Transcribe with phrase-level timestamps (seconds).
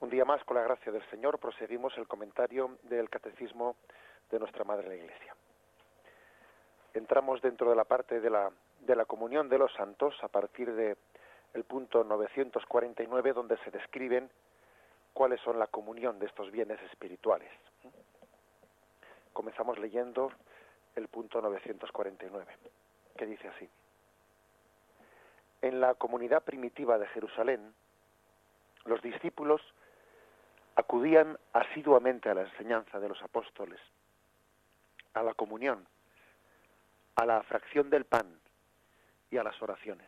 [0.00, 3.74] Un día más, con la gracia del Señor, proseguimos el comentario del Catecismo
[4.30, 5.34] de nuestra Madre la Iglesia.
[6.94, 8.48] Entramos dentro de la parte de la,
[8.80, 10.96] de la comunión de los santos a partir de
[11.54, 14.30] el punto 949 donde se describen
[15.12, 17.50] cuáles son la comunión de estos bienes espirituales.
[19.32, 20.30] Comenzamos leyendo
[20.94, 22.56] el punto 949,
[23.16, 23.68] que dice así.
[25.60, 27.74] En la comunidad primitiva de Jerusalén,
[28.84, 29.60] los discípulos
[30.78, 33.80] acudían asiduamente a la enseñanza de los apóstoles,
[35.12, 35.84] a la comunión,
[37.16, 38.38] a la fracción del pan
[39.28, 40.06] y a las oraciones.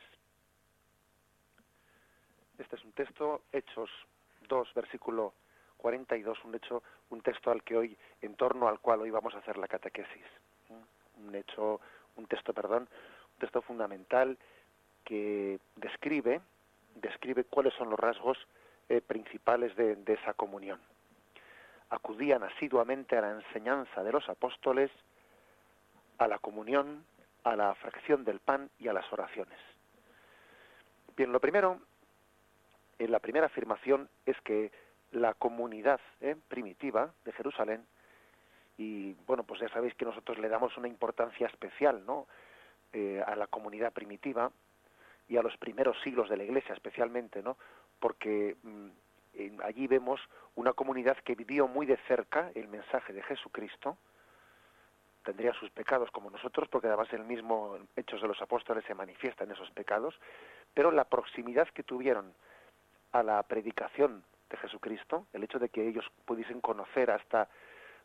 [2.57, 3.91] Este es un texto, Hechos
[4.49, 5.35] 2, versículo
[5.79, 9.39] 42, un hecho, un texto al que hoy, en torno al cual hoy vamos a
[9.39, 10.27] hacer la catequesis.
[11.17, 11.81] Un hecho,
[12.15, 12.89] un texto, perdón,
[13.33, 14.39] un texto fundamental
[15.05, 16.41] que describe,
[16.95, 18.39] describe cuáles son los rasgos
[18.91, 20.81] eh, principales de, esa comunión.
[21.91, 24.91] Acudían asiduamente a la enseñanza de los apóstoles,
[26.19, 27.05] a la comunión,
[27.45, 29.61] a la fracción del pan y a las oraciones.
[31.17, 31.79] Bien, lo primero,
[32.99, 34.73] en eh, la primera afirmación es que
[35.13, 37.87] la comunidad eh, primitiva de Jerusalén,
[38.77, 42.27] y bueno, pues ya sabéis que nosotros le damos una importancia especial, ¿no?
[43.25, 44.51] a la comunidad primitiva
[45.29, 47.57] y a los primeros siglos de la Iglesia especialmente, ¿no?
[48.01, 48.89] Porque mm,
[49.63, 50.21] allí vemos
[50.57, 53.97] una comunidad que vivió muy de cerca el mensaje de Jesucristo,
[55.23, 59.51] tendría sus pecados como nosotros, porque además el mismo Hechos de los Apóstoles se manifiestan
[59.51, 60.19] esos pecados,
[60.75, 62.33] pero la proximidad que tuvieron
[63.13, 67.49] a la predicación de Jesucristo, el hecho de que ellos pudiesen conocer hasta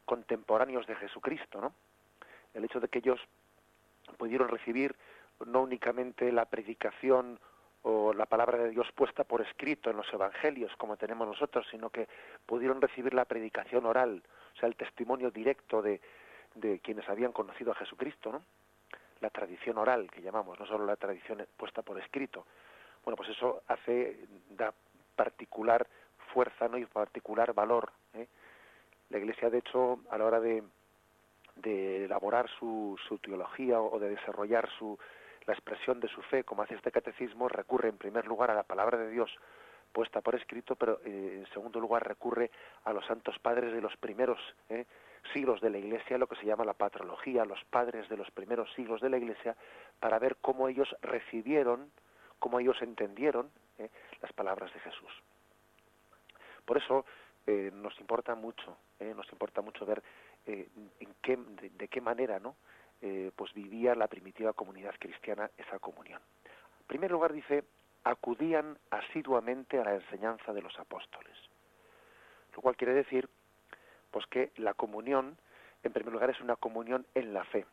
[0.05, 1.73] contemporáneos de Jesucristo, ¿no?
[2.53, 3.19] El hecho de que ellos
[4.17, 4.95] pudieron recibir
[5.45, 7.39] no únicamente la predicación
[7.87, 11.91] o la palabra de Dios puesta por escrito en los evangelios como tenemos nosotros, sino
[11.91, 12.07] que
[12.43, 14.23] pudieron recibir la predicación oral,
[14.55, 16.01] o sea, el testimonio directo de,
[16.55, 18.41] de quienes habían conocido a Jesucristo, ¿no?
[19.21, 22.47] La tradición oral que llamamos, no solo la tradición puesta por escrito.
[23.03, 24.17] Bueno, pues eso hace,
[24.49, 24.73] da
[25.15, 25.85] particular
[26.33, 26.79] fuerza ¿no?
[26.79, 27.91] y particular valor.
[28.15, 28.27] ¿eh?
[29.09, 30.63] La Iglesia, de hecho, a la hora de,
[31.55, 34.97] de elaborar su, su teología o de desarrollar su,
[35.47, 38.63] la expresión de su fe, como hace este catecismo, recurre en primer lugar a la
[38.63, 39.31] palabra de Dios
[39.95, 42.51] puesta por escrito, pero eh, en segundo lugar recurre
[42.83, 44.85] a los santos padres de los primeros eh,
[45.33, 48.71] siglos de la Iglesia, lo que se llama la patrología, los padres de los primeros
[48.73, 49.55] siglos de la Iglesia,
[50.01, 51.89] para ver cómo ellos recibieron,
[52.39, 53.89] cómo ellos entendieron eh,
[54.21, 55.11] las palabras de Jesús.
[56.65, 57.05] Por eso
[57.73, 60.01] nos importa mucho, nos importa mucho ver
[60.47, 62.55] en qué, de qué manera, ¿no?
[63.07, 66.19] Eh, pues vivía la primitiva comunidad cristiana esa comunión.
[66.79, 67.63] En primer lugar dice,
[68.03, 71.37] acudían asiduamente a la enseñanza de los apóstoles.
[72.55, 73.29] Lo cual quiere decir,
[74.09, 75.37] pues que la comunión,
[75.83, 77.67] en primer lugar, es una comunión en la fe.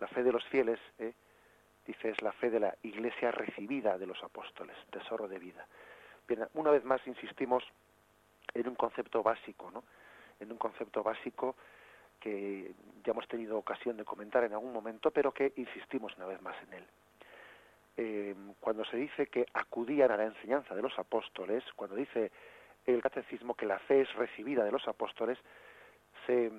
[0.00, 1.12] La fe de los fieles, eh,
[1.86, 5.66] dice, es la fe de la iglesia recibida de los apóstoles, tesoro de vida.
[6.26, 7.62] Bien, una vez más insistimos
[8.54, 9.84] en un concepto básico, ¿no?
[10.40, 11.56] En un concepto básico
[12.24, 12.72] que
[13.04, 16.56] ya hemos tenido ocasión de comentar en algún momento, pero que insistimos una vez más
[16.62, 16.84] en él.
[17.98, 22.32] Eh, cuando se dice que acudían a la enseñanza de los apóstoles, cuando dice
[22.86, 25.38] el catecismo que la fe es recibida de los apóstoles,
[26.26, 26.50] se,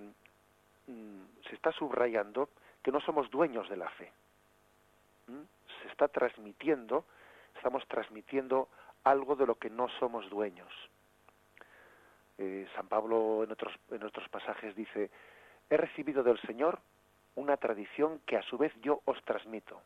[0.86, 2.50] mm, está subrayando
[2.84, 4.12] que no somos dueños de la fe.
[5.82, 7.06] Se está transmitiendo,
[7.56, 8.70] estamos transmitiendo
[9.04, 10.72] algo de lo que no somos dueños.
[12.38, 15.10] Eh, San Pablo en otros, en otros pasajes dice,
[15.70, 16.80] he recibido del Señor
[17.36, 19.82] una tradición que a su vez yo os transmito.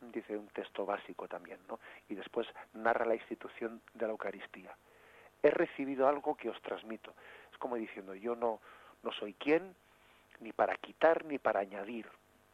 [0.00, 1.78] Dice un texto básico también, ¿no?
[2.08, 4.74] Y después narra la institución de la Eucaristía.
[5.42, 7.14] He recibido algo que os transmito.
[7.52, 8.60] Es como diciendo, yo no,
[9.02, 9.74] no soy quien,
[10.40, 12.06] ni para quitar ni para añadir.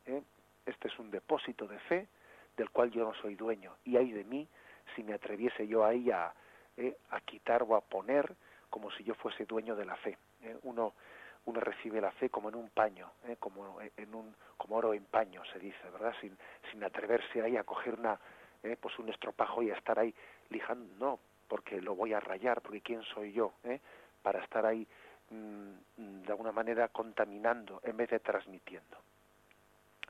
[0.06, 0.22] ¿eh?
[0.67, 2.09] Este es un depósito de fe
[2.56, 3.77] del cual yo no soy dueño.
[3.84, 4.47] Y hay de mí
[4.95, 6.33] si me atreviese yo ahí a,
[6.77, 6.97] ¿eh?
[7.11, 8.34] a quitar o a poner
[8.71, 10.16] como si yo fuese dueño de la fe.
[10.42, 10.57] ¿eh?
[10.63, 10.95] Uno
[11.44, 13.36] uno recibe la fe como en un paño, ¿eh?
[13.39, 16.15] como en un como oro en paño se dice, ¿verdad?
[16.21, 18.18] Sin, atreverse ahí a coger una
[18.62, 18.77] ¿eh?
[18.80, 20.15] pues un estropajo y a estar ahí
[20.50, 21.18] lijando, no,
[21.48, 23.80] porque lo voy a rayar, porque quién soy yo, ¿eh?
[24.22, 24.86] para estar ahí
[25.30, 28.98] mm, de alguna manera contaminando en vez de transmitiendo.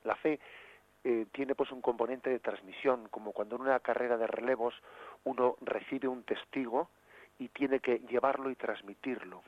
[0.05, 0.39] La fe
[1.05, 4.75] eh, tiene pues un componente de transmisión, como cuando en una carrera de relevos
[5.25, 6.89] uno recibe un testigo
[7.39, 9.43] y tiene que llevarlo y transmitirlo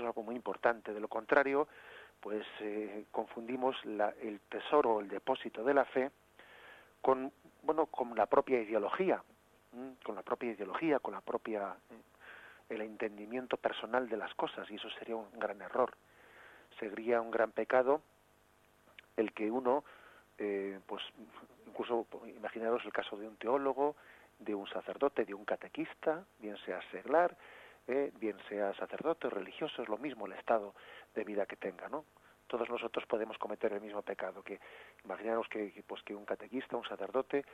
[0.00, 0.92] es algo muy importante.
[0.92, 1.68] De lo contrario,
[2.20, 6.10] pues eh, confundimos el tesoro, el depósito de la fe
[7.00, 7.32] con,
[7.62, 9.22] bueno, con la propia ideología.
[10.04, 11.74] con la propia ideología, con la propia
[12.68, 15.92] el entendimiento personal de las cosas y eso sería un gran error.
[16.78, 18.00] Sería un gran pecado
[19.16, 19.84] el que uno,
[20.38, 21.02] eh, pues
[21.66, 23.96] incluso imaginaros el caso de un teólogo,
[24.38, 27.36] de un sacerdote, de un catequista, bien sea seglar,
[27.86, 30.74] eh, bien sea sacerdote o religioso, es lo mismo el estado
[31.14, 32.04] de vida que tenga, ¿no?
[32.46, 34.60] Todos nosotros podemos cometer el mismo pecado, que
[35.04, 37.44] imaginaros que, pues que un catequista, un sacerdote,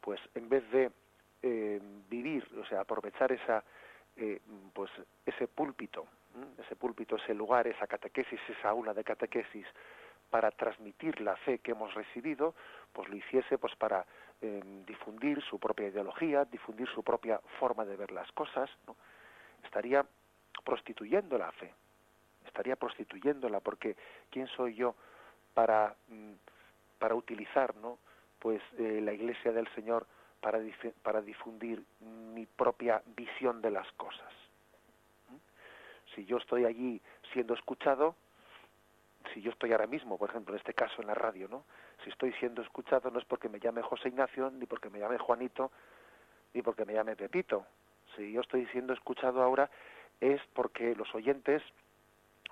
[0.00, 0.90] pues en vez de
[1.42, 3.64] eh, vivir, o sea, aprovechar esa
[4.16, 4.40] eh,
[4.72, 4.90] pues
[5.26, 6.06] ese púlpito,
[6.58, 9.66] ese púlpito, ese lugar, esa catequesis, esa aula de catequesis,
[10.30, 12.54] para transmitir la fe que hemos recibido,
[12.92, 14.06] pues lo hiciese pues para
[14.40, 18.96] em, difundir su propia ideología, difundir su propia forma de ver las cosas, ¿no?
[19.66, 20.04] Estaría
[20.64, 21.72] prostituyendo la fe,
[22.46, 23.96] estaría prostituyéndola, porque
[24.30, 24.94] ¿quién soy yo
[25.54, 26.32] para, mm,
[26.98, 27.98] para utilizar ¿no?
[28.38, 30.06] pues eh, la iglesia del Señor
[30.40, 30.60] para,
[31.02, 34.32] para difundir mi propia visión de las cosas.
[36.14, 37.00] Si yo estoy allí
[37.32, 38.14] siendo escuchado,
[39.34, 41.64] si yo estoy ahora mismo, por ejemplo, en este caso en la radio, ¿no?
[42.04, 45.18] Si estoy siendo escuchado no es porque me llame José Ignacio, ni porque me llame
[45.18, 45.72] Juanito,
[46.54, 47.66] ni porque me llame Pepito.
[48.16, 49.70] Si yo estoy siendo escuchado ahora
[50.20, 51.62] es porque los oyentes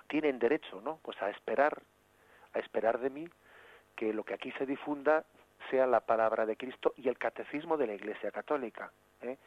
[0.07, 0.99] tienen derecho, ¿no?
[1.01, 1.81] Pues a esperar,
[2.53, 3.27] a esperar de mí
[3.95, 5.25] que lo que aquí se difunda
[5.69, 8.91] sea la palabra de Cristo y el catecismo de la Iglesia Católica.
[9.21, 9.37] ¿eh?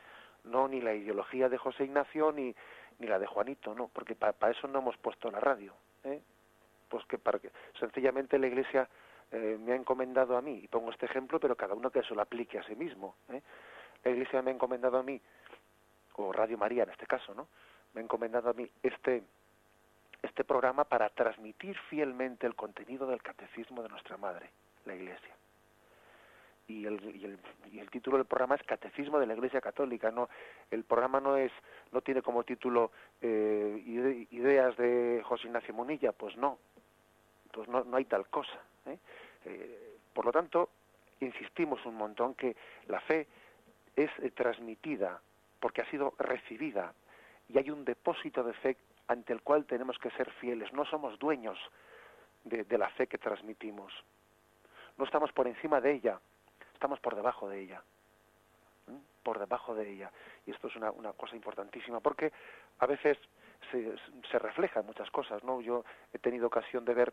[0.44, 2.54] No ni la ideología de José Ignacio ni,
[2.98, 5.74] ni la de Juanito, no, porque para eso no hemos puesto la radio.
[6.04, 6.20] ¿eh?
[6.88, 8.88] Pues que para que sencillamente la Iglesia
[9.30, 12.14] eh, me ha encomendado a mí, y pongo este ejemplo, pero cada uno que eso
[12.14, 13.16] lo aplique a sí mismo.
[14.04, 15.20] La Iglesia me ha encomendado a mí,
[16.18, 17.48] o Radio María en este caso, ¿no?
[17.94, 19.22] Me ha encomendado a mí este
[20.20, 24.50] este programa para transmitir fielmente el contenido del catecismo de nuestra madre,
[24.84, 25.38] la Iglesia
[26.68, 27.38] y el, y el,
[27.72, 30.10] y el, título del programa es Catecismo de la Iglesia Católica.
[30.10, 30.28] No,
[30.70, 31.50] el programa no es,
[31.92, 32.92] no tiene como título
[33.22, 33.82] eh,
[34.30, 36.58] ideas de José Ignacio Munilla, pues no,
[37.52, 38.60] pues no, no hay tal cosa.
[38.86, 38.98] ¿eh?
[39.46, 40.68] Eh, por lo tanto,
[41.20, 42.54] insistimos un montón que
[42.86, 43.26] la fe
[43.96, 45.20] es transmitida
[45.60, 46.94] porque ha sido recibida
[47.49, 48.76] y hay un depósito de fe
[49.06, 50.72] ante el cual tenemos que ser fieles.
[50.72, 51.58] No somos dueños
[52.44, 53.93] de, de la fe que transmitimos.
[54.96, 56.20] No estamos por encima de ella,
[56.75, 57.82] estamos por debajo de ella
[59.28, 60.10] por debajo de ella
[60.46, 62.32] y esto es una, cosa importantísima porque
[62.78, 63.19] a veces
[63.70, 63.94] se,
[64.31, 65.84] se refleja en muchas cosas no yo
[66.14, 67.12] he tenido ocasión de ver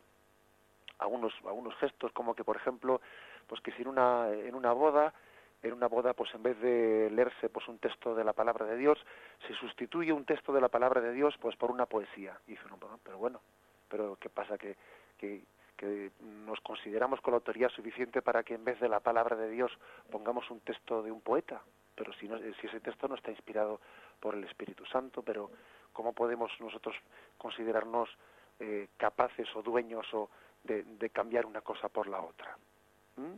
[1.00, 3.02] algunos algunos gestos como que por ejemplo
[3.48, 5.14] pues que si en una en una boda
[5.68, 8.78] en una boda pues en vez de leerse pues un texto de la palabra de
[8.78, 9.00] Dios
[9.48, 12.78] se sustituye un texto de la palabra de Dios pues por una poesía dice no,
[13.04, 13.42] pero bueno
[13.90, 14.76] pero qué pasa que,
[15.18, 16.12] que
[16.46, 19.72] nos consideramos con la autoridad suficiente para que en vez de la palabra de Dios
[20.12, 21.62] pongamos un texto de un poeta,
[21.96, 23.82] pero si, no, si ese texto no está inspirado
[24.20, 25.52] por el Espíritu Santo, pero
[25.94, 26.96] ¿cómo podemos nosotros
[27.38, 28.10] considerarnos
[28.60, 30.30] eh, capaces o dueños o
[30.64, 32.58] de, de, cambiar una cosa por la otra?
[33.18, 33.36] ¿Mm?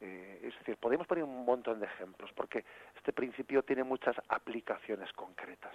[0.00, 2.64] Eh, es decir, podemos poner un montón de ejemplos, porque
[2.96, 5.74] este principio tiene muchas aplicaciones concretas.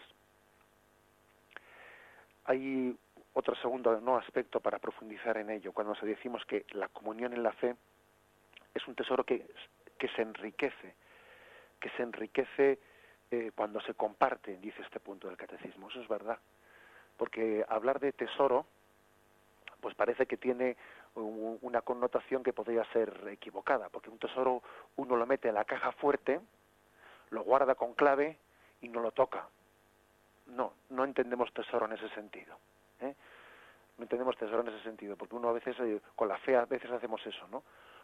[2.46, 2.98] Hay
[3.34, 4.18] otro segundo ¿no?
[4.18, 7.76] aspecto para profundizar en ello, cuando se decimos que la comunión en la fe
[8.74, 9.48] es un tesoro que,
[9.98, 10.96] que se enriquece,
[11.80, 12.80] que se enriquece
[13.32, 15.90] eh, cuando se comparte, dice este punto del catecismo.
[15.90, 16.40] Eso es verdad.
[17.18, 18.66] Porque hablar de tesoro,
[19.82, 20.78] pues parece que tiene
[21.22, 24.62] una connotación que podría ser equivocada, porque un tesoro
[24.96, 26.40] uno lo mete en la caja fuerte,
[27.30, 28.38] lo guarda con clave
[28.82, 29.48] y no lo toca.
[30.48, 32.58] No, no entendemos tesoro en ese sentido.
[33.02, 33.14] ¿eh?
[33.98, 36.66] No entendemos tesoro en ese sentido, porque uno a veces, eh, con la fe a
[36.66, 37.64] veces hacemos eso, ¿no?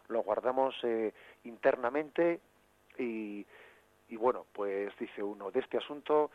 [0.10, 1.14] Lo guardamos eh,
[1.46, 2.40] internamente
[3.00, 3.46] y,
[4.10, 6.30] y, bueno, pues dice uno, de este asunto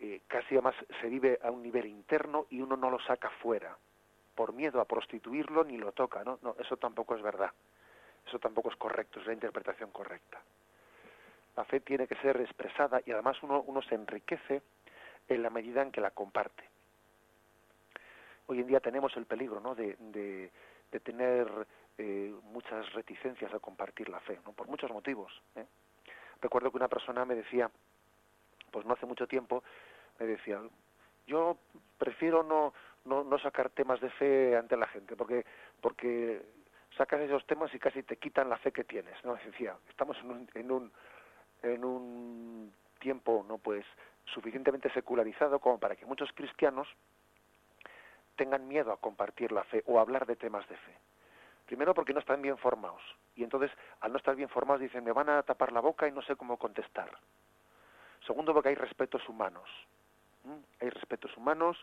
[0.00, 3.76] eh, casi además se vive a un nivel interno y uno no lo saca fuera,
[4.38, 6.38] por miedo a prostituirlo ni lo toca, ¿no?
[6.42, 7.50] No, eso tampoco es verdad,
[8.24, 10.40] eso tampoco es correcto, es la interpretación correcta.
[11.56, 14.62] La fe tiene que ser expresada y además uno, se enriquece
[15.26, 16.62] en la medida en que la comparte
[18.46, 19.74] hoy en día tenemos el peligro ¿no?
[19.74, 20.50] de
[21.02, 21.66] tener
[21.98, 24.52] eh, muchas reticencias a compartir la fe, ¿no?
[24.52, 25.32] por muchos motivos.
[25.56, 25.66] ¿eh?
[26.40, 27.68] Recuerdo que una persona me decía,
[28.70, 29.64] pues no hace mucho tiempo,
[30.20, 30.62] me decía,
[31.26, 31.58] yo
[31.98, 32.72] prefiero no,
[33.08, 35.44] no, no sacar temas de fe ante la gente, porque,
[35.80, 36.42] porque
[36.96, 39.22] sacas esos temas y casi te quitan la fe que tienes.
[39.24, 39.34] ¿no?
[39.34, 40.92] Decía, estamos en un, en un,
[41.62, 43.84] en un tiempo no pues
[44.26, 46.88] suficientemente secularizado como para que muchos cristianos
[48.36, 50.94] tengan miedo a compartir la fe o hablar de temas de fe.
[51.66, 53.02] Primero porque no están bien formados.
[53.34, 56.12] Y entonces, al no estar bien formados, dicen, me van a tapar la boca y
[56.12, 57.10] no sé cómo contestar.
[58.26, 59.68] Segundo, porque hay respetos humanos.
[60.80, 61.76] Hay respetos humanos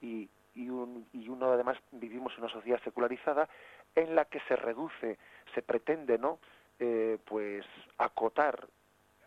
[0.00, 3.48] y, y, uno además vivimos una sociedad secularizada
[3.94, 5.18] en la que se reduce,
[5.54, 6.38] se pretende, ¿no?
[6.78, 7.64] Eh, pues
[7.98, 8.66] acotar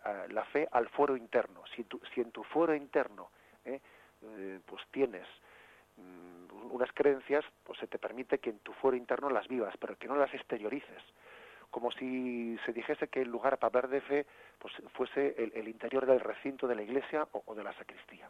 [0.06, 1.64] eh, la fe al fuero interno.
[1.76, 3.30] Si, si en tu fuero interno
[3.64, 3.80] ¿eh?
[4.66, 5.28] pues tienes
[5.96, 9.98] mm, unas creencias, pues se te permite que en tu fuero interno las vivas, pero
[9.98, 11.04] que no las exteriorices
[11.72, 14.26] como si se dijese que el lugar para hablar de fe
[14.60, 18.30] pues fuese el, interior del recinto de la iglesia o, de la sacristía.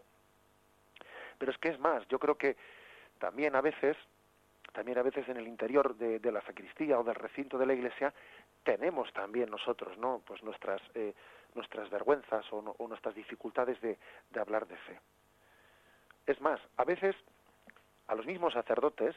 [1.37, 2.57] Pero es que es más, yo creo que
[3.17, 3.97] también a veces,
[4.73, 8.13] también a veces en el interior de, la sacristía o del recinto de la iglesia
[8.63, 10.21] tenemos también nosotros, ¿no?
[10.25, 11.13] Pues nuestras eh,
[11.55, 13.97] nuestras vergüenzas o, nuestras dificultades de,
[14.39, 14.99] hablar de fe.
[16.27, 17.15] Es más, a veces
[18.07, 19.15] a los mismos sacerdotes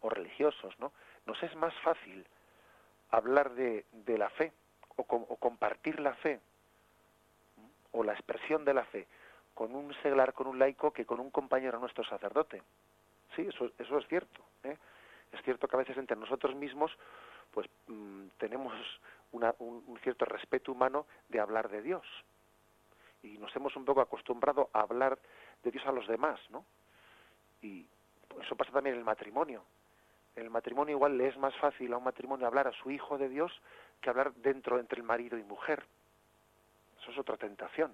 [0.00, 0.92] o religiosos, ¿no?
[1.26, 2.26] Nos es más fácil
[3.10, 3.84] hablar de
[4.18, 4.52] la fe
[4.98, 6.40] o, compartir la fe
[7.92, 9.06] o la expresión de la fe
[9.58, 12.62] con un seglar, con un laico, que con un compañero nuestro sacerdote.
[13.34, 14.40] Sí, eso, eso es cierto.
[14.62, 14.78] ¿eh?
[15.32, 16.96] Es cierto que a veces entre nosotros mismos
[17.50, 18.72] pues mm, tenemos
[19.32, 22.06] un, cierto respeto humano de hablar de Dios.
[23.24, 25.18] Y nos hemos un poco acostumbrado a hablar
[25.64, 26.64] de Dios a los demás, ¿no?
[27.60, 27.84] Y
[28.40, 29.64] eso pasa también en el matrimonio.
[30.36, 33.18] En el matrimonio igual le es más fácil a un matrimonio hablar a su hijo
[33.18, 33.50] de Dios
[34.00, 35.84] que hablar dentro entre el marido y mujer.
[37.02, 37.92] Eso es otra tentación.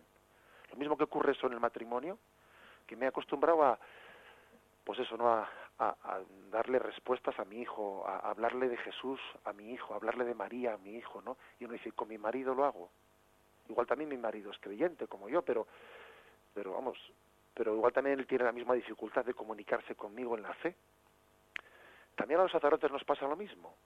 [0.74, 2.18] Lo mismo que ocurre eso en el matrimonio,
[2.84, 3.78] que me he acostumbrado a,
[4.82, 5.28] pues eso, ¿no?
[5.32, 5.46] A,
[6.50, 10.34] darle respuestas a mi hijo, a, hablarle de Jesús a mi hijo, a hablarle de
[10.34, 11.36] María a mi hijo, ¿no?
[11.60, 12.90] Y uno dice, con mi marido lo hago.
[13.68, 15.68] Igual también mi marido es creyente como yo, pero,
[16.52, 16.98] pero vamos,
[17.54, 20.74] pero igual también él tiene la misma dificultad de comunicarse conmigo en la fe.
[22.16, 23.76] También a los sacerdotes nos pasa lo mismo,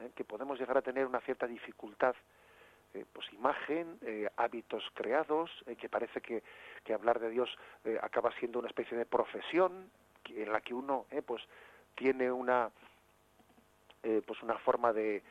[0.00, 0.10] ¿eh?
[0.16, 2.16] que podemos llegar a tener una cierta dificultad,
[2.94, 6.42] eh, pues imagen, eh, hábitos creados, que parece que,
[6.84, 7.50] que, hablar de Dios
[8.00, 9.90] acaba siendo una especie de profesión
[10.28, 11.42] en la que uno pues
[11.94, 12.70] tiene una
[14.02, 15.22] pues una forma de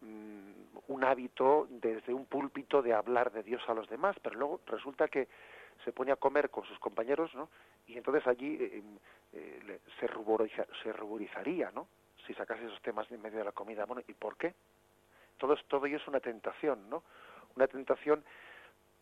[0.00, 4.60] mm, un hábito desde un púlpito de hablar de Dios a los demás, pero luego
[4.66, 5.28] resulta que
[5.84, 7.48] se pone a comer con sus compañeros, ¿no?
[7.86, 8.82] Y entonces allí eh,
[9.32, 10.06] eh, se,
[10.82, 11.88] se ruborizaría, ¿no?
[12.26, 13.84] Si sacase esos temas en medio de la comida.
[13.84, 14.54] Bueno, ¿y por qué?
[15.42, 17.02] Todo, todo ello es una tentación, ¿no?
[17.56, 18.24] Una tentación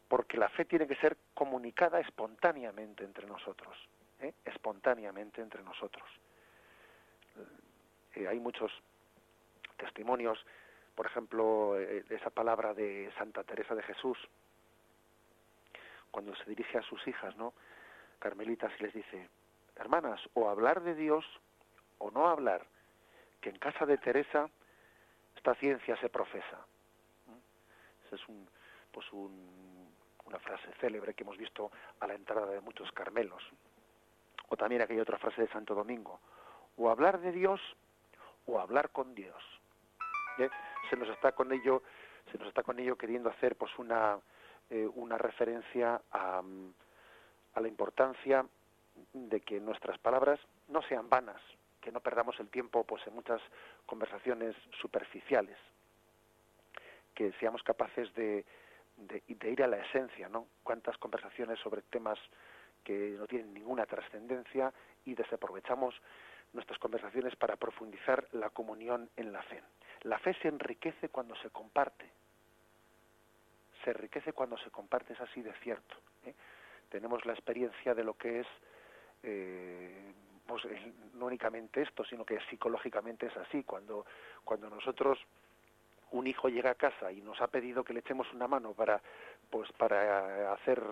[0.08, 3.76] porque la fe tiene que ser comunicada espontáneamente entre nosotros,
[4.20, 4.32] ¿eh?
[4.46, 6.08] espontáneamente entre nosotros.
[8.16, 8.72] hay muchos
[9.76, 10.42] testimonios,
[10.94, 14.16] por ejemplo, esa palabra de Santa Teresa de Jesús,
[16.10, 17.52] cuando se dirige a sus hijas, ¿no?
[18.18, 19.28] Carmelitas y les dice,
[19.76, 21.26] hermanas, o hablar de Dios
[21.98, 22.64] o no hablar,
[23.42, 24.48] que en casa de Teresa
[25.40, 26.66] esta ciencia se profesa.
[28.04, 28.46] Esa es un,
[28.92, 33.42] pues una frase célebre que hemos visto a la entrada de muchos carmelos.
[34.50, 36.20] O también aquella otra frase de Santo Domingo,
[36.76, 37.58] o hablar de Dios
[38.44, 39.42] o hablar con Dios.
[40.36, 40.50] ¿Eh?
[40.90, 41.82] Se nos está con ello,
[42.30, 44.18] se nos está con ello queriendo hacer pues una
[44.68, 46.42] eh, una referencia a,
[47.54, 48.44] a la importancia
[49.14, 51.40] de que nuestras palabras no sean vanas,
[51.80, 53.40] que no perdamos el tiempo pues en muchas
[53.86, 55.56] conversaciones superficiales,
[57.14, 58.44] que seamos capaces de,
[59.28, 60.46] ir a la esencia, ¿no?
[60.62, 62.18] Cuántas conversaciones sobre temas
[62.84, 64.72] que no tienen ninguna trascendencia
[65.04, 65.94] y desaprovechamos
[66.52, 69.62] nuestras conversaciones para profundizar la comunión en la fe.
[70.02, 72.10] La fe se enriquece cuando se comparte,
[73.84, 75.96] se enriquece cuando se comparte, es así de cierto.
[76.24, 76.34] ¿eh?
[76.88, 78.46] Tenemos la experiencia de lo que es,
[79.22, 80.12] eh,
[80.50, 80.66] pues,
[81.14, 83.64] no únicamente esto, sino que psicológicamente es así.
[83.64, 84.04] Cuando,
[84.44, 85.18] cuando nosotros,
[86.10, 89.00] un hijo llega a casa y nos ha pedido que le echemos una mano para,
[89.50, 90.82] pues, para hacer,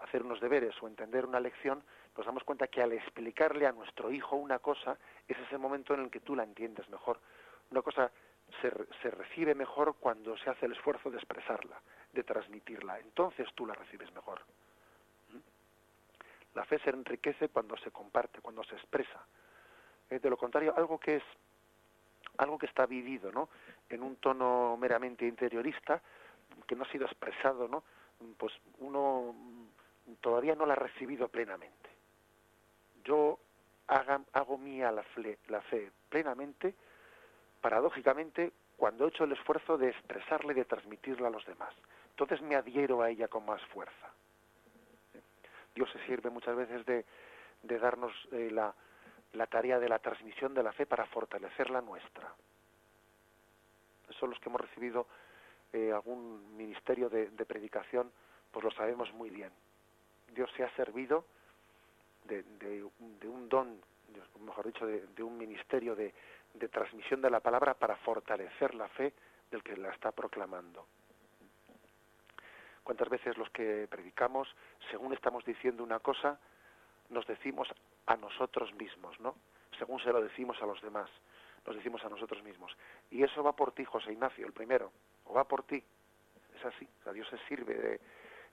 [0.00, 1.82] hacer unos deberes o entender una lección,
[2.16, 4.96] nos damos cuenta que al explicarle a nuestro hijo una cosa,
[5.28, 7.18] es ese momento en el que tú la entiendes mejor.
[7.70, 8.10] Una cosa
[8.60, 8.72] se,
[9.02, 11.80] se recibe mejor cuando se hace el esfuerzo de expresarla
[12.16, 12.98] de transmitirla.
[12.98, 14.40] Entonces tú la recibes mejor.
[16.56, 19.24] La fe se enriquece cuando se comparte, cuando se expresa.
[20.10, 21.22] Eh, de lo contrario, algo que es
[22.38, 23.48] algo que está vivido, ¿no?
[23.88, 26.02] En un tono meramente interiorista,
[26.66, 27.82] que no ha sido expresado, ¿no?
[28.36, 29.34] Pues uno
[30.20, 31.90] todavía no la ha recibido plenamente.
[33.04, 33.38] Yo
[33.86, 35.04] hago mía la
[35.48, 36.74] la fe plenamente,
[37.60, 41.72] paradójicamente, cuando he hecho el esfuerzo de expresarla y de transmitirla a los demás
[42.16, 44.10] entonces me adhiero a ella con más fuerza.
[45.76, 47.04] Dios se sirve muchas veces de,
[47.78, 48.74] darnos eh, la,
[49.46, 52.34] tarea de la transmisión de la fe para fortalecer la nuestra.
[54.18, 55.06] Son los que hemos recibido
[55.74, 58.10] eh, algún ministerio de, predicación,
[58.50, 59.52] pues lo sabemos muy bien.
[60.34, 61.26] Dios se ha servido
[62.24, 62.42] de,
[63.24, 63.78] un don,
[64.40, 66.14] mejor dicho, de, un ministerio de,
[66.54, 69.12] de transmisión de la palabra para fortalecer la fe
[69.50, 70.86] del que la está proclamando.
[72.86, 74.46] ¿Cuántas veces los que predicamos,
[74.92, 76.38] según estamos diciendo una cosa,
[77.08, 77.68] nos decimos
[78.06, 79.34] a nosotros mismos, ¿no?
[79.76, 81.10] Según se lo decimos a los demás,
[81.66, 82.76] nos decimos a nosotros mismos.
[83.10, 84.92] Y eso va por ti, José Ignacio, el primero,
[85.24, 85.82] o va por ti.
[86.56, 87.98] Es así, o Dios se sirve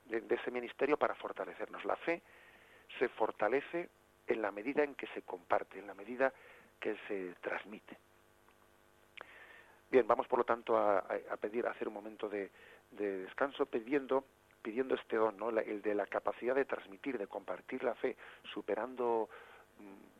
[0.05, 1.85] de ese ministerio para fortalecernos.
[1.85, 2.23] La fe
[2.97, 3.87] se fortalece
[4.25, 6.33] en la medida en que se comparte, en la medida
[6.79, 7.99] que se transmite.
[9.93, 11.03] Bien, vamos por lo tanto a,
[11.39, 12.49] pedir, a hacer un momento de,
[12.95, 14.25] descanso pidiendo
[14.61, 15.49] pidiendo este don, ¿no?
[15.49, 18.15] el de la capacidad de transmitir, de compartir la fe,
[18.53, 19.27] superando
[19.77, 20.13] mm,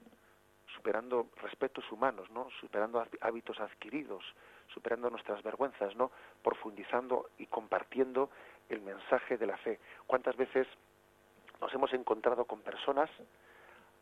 [0.76, 2.50] superando respetos humanos, ¿no?
[2.60, 4.24] Superando hábitos adquiridos,
[4.68, 6.12] superando nuestras vergüenzas, ¿no?
[6.44, 8.30] Profundizando y compartiendo
[8.68, 9.80] el mensaje de la fe.
[10.08, 10.68] ¿Cuántas veces
[11.62, 13.10] nos hemos encontrado con personas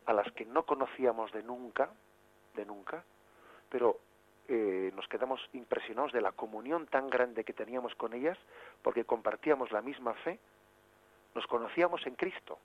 [0.06, 1.92] a las que no conocíamos de nunca,
[2.56, 3.04] de nunca,
[3.70, 4.00] pero
[4.54, 8.38] eh, nos quedamos impresionados de la comunión tan grande que teníamos con ellas,
[8.82, 10.40] porque compartíamos la misma fe,
[11.34, 12.60] nos conocíamos en Cristo,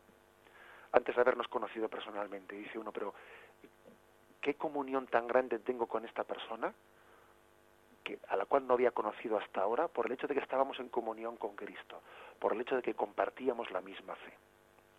[0.91, 2.57] antes de habernos conocido personalmente.
[2.57, 3.15] Dice uno, pero
[4.41, 6.75] ¿qué comunión tan grande tengo con esta persona?
[8.03, 10.81] Que, a la cual no había conocido hasta ahora, por el hecho de que estábamos
[10.81, 12.03] en comunión con Cristo,
[12.41, 14.33] por el hecho de que compartíamos la misma fe.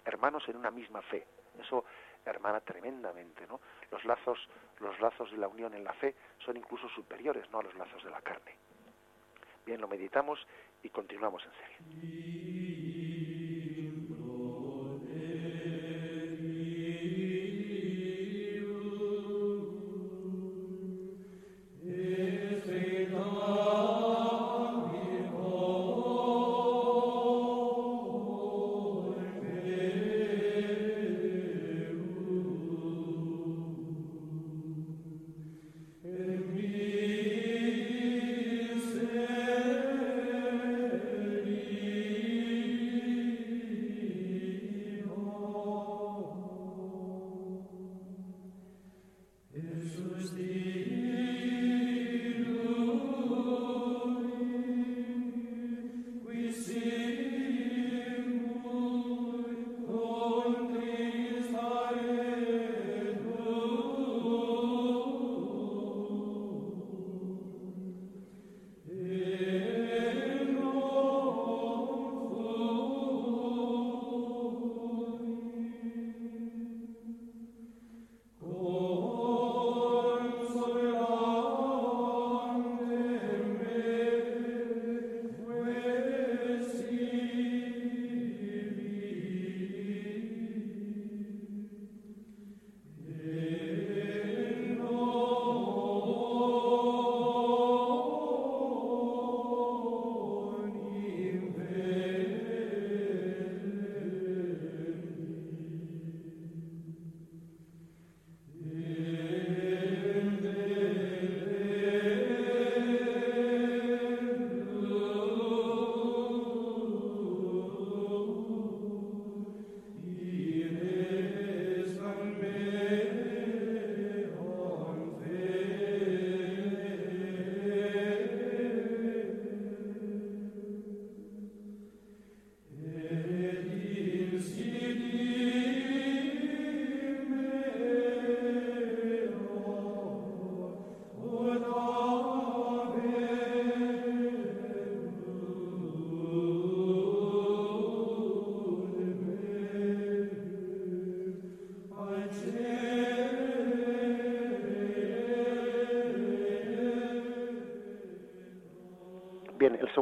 [0.06, 1.28] Hermanos en una misma fe.
[1.60, 1.84] Eso
[2.32, 3.60] hermana tremendamente, ¿no?
[3.92, 4.40] Los lazos,
[4.80, 7.60] los lazos de la unión en la fe son incluso superiores, ¿no?
[7.60, 8.56] a los lazos de la carne.
[9.66, 10.40] Bien, lo meditamos
[10.84, 12.77] y continuamos en serio.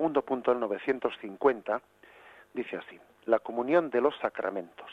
[0.05, 1.81] Segundo punto, el 950,
[2.53, 4.87] dice así, la comunión de los sacramentos.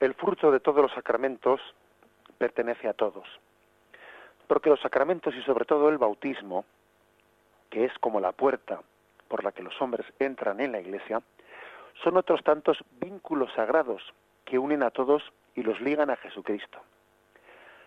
[0.00, 1.62] El fruto de todos los sacramentos
[2.36, 3.26] pertenece a todos,
[4.46, 6.66] porque los sacramentos y sobre todo el bautismo,
[7.70, 8.82] que es como la puerta
[9.28, 11.22] por la que los hombres entran en la iglesia,
[12.04, 14.02] son otros tantos vínculos sagrados
[14.44, 15.22] que unen a todos
[15.54, 16.78] y los ligan a Jesucristo.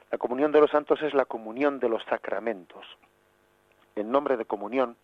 [0.10, 2.84] La comunión de los santos es la comunión de los sacramentos
[3.96, 4.98] el nombre de comunión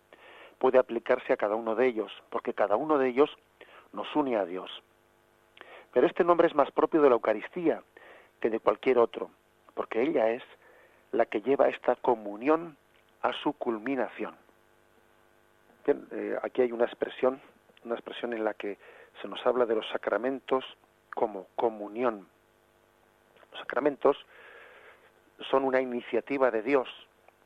[0.57, 3.29] puede aplicarse a cada uno de ellos, porque cada uno de ellos
[3.93, 4.69] nos une a Dios.
[5.93, 7.81] Pero este nombre es más propio de la Eucaristía
[8.39, 9.31] que de cualquier otro,
[9.73, 10.43] porque ella es
[11.11, 12.77] la que lleva esta comunión
[13.21, 14.35] a su culminación.
[15.87, 17.41] Eh, aquí hay una expresión
[17.83, 18.77] una expresión en la que
[19.21, 20.65] se nos habla de los sacramentos
[21.13, 22.27] como comunión.
[23.51, 24.17] Los sacramentos
[25.49, 26.87] son una iniciativa de Dios,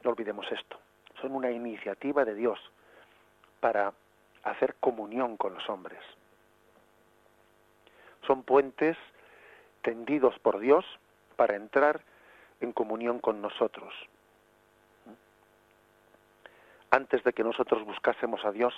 [0.04, 0.80] no olvidemos esto,
[1.24, 2.60] son una iniciativa de Dios
[3.62, 3.94] para
[4.44, 6.00] hacer comunión con los hombres.
[8.28, 8.98] Son puentes
[9.82, 10.86] tendidos por Dios
[11.38, 12.02] para entrar
[12.60, 13.94] en comunión con nosotros.
[16.92, 18.74] Antes de que nosotros buscásemos a Dios,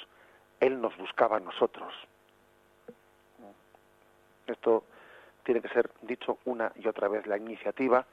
[0.60, 1.94] Él nos buscaba a nosotros.
[4.46, 4.84] Esto
[5.44, 7.26] tiene que ser dicho una y otra vez.
[7.26, 8.06] La iniciativa,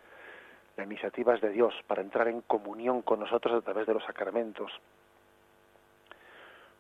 [0.77, 4.05] la iniciativa es de Dios para entrar en comunión con nosotros a través de los
[4.05, 4.71] sacramentos.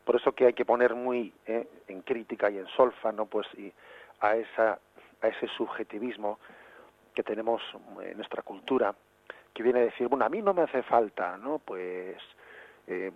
[0.05, 3.27] Por eso que hay que poner muy eh, en crítica y en solfa, ¿no?
[3.27, 3.73] Pues y
[4.21, 4.79] a esa
[5.23, 6.39] a ese subjetivismo
[7.15, 7.63] que tenemos
[8.03, 8.95] en nuestra cultura,
[9.55, 11.59] que viene a decir, bueno, a mí no me hace falta, ¿no?
[11.59, 12.17] Pues
[12.87, 13.13] eh,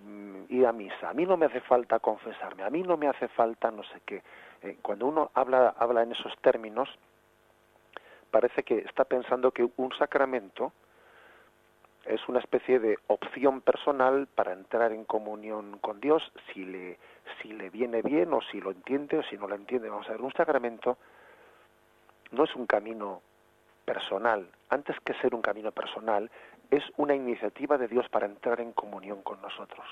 [0.49, 3.29] ir a misa, a mí no me hace falta confesarme, a mí no me hace
[3.29, 4.23] falta no sé qué.
[4.63, 6.89] Eh, cuando uno habla, habla en esos términos,
[8.37, 10.75] parece que está pensando que un sacramento
[12.05, 16.23] es una especie de opción personal para entrar en comunión con Dios,
[16.53, 16.99] si le,
[17.41, 19.89] si le viene bien o si lo entiende o si no lo entiende.
[19.89, 20.99] Vamos a ver, un sacramento
[22.33, 23.23] no es un camino
[23.87, 24.47] personal.
[24.69, 26.31] Antes que ser un camino personal,
[26.71, 29.87] es una iniciativa de Dios para entrar en comunión con nosotros.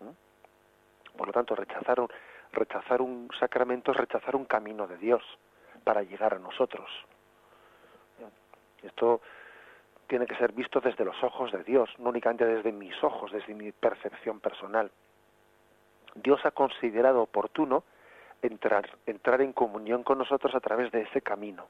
[0.00, 1.18] ¿Mm?
[1.18, 2.08] Por lo tanto, rechazar un,
[2.52, 5.22] rechazar un sacramento es rechazar un camino de Dios
[5.84, 6.88] para llegar a nosotros.
[8.82, 9.20] Esto
[10.06, 13.54] tiene que ser visto desde los ojos de Dios, no únicamente desde mis ojos, desde
[13.54, 14.90] mi percepción personal.
[16.14, 17.84] Dios ha considerado oportuno
[18.42, 21.66] entrar, entrar en comunión con nosotros a través de ese camino.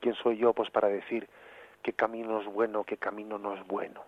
[0.00, 1.28] ¿Quién soy yo pues para decir
[1.82, 4.04] qué camino es bueno, qué camino no es bueno?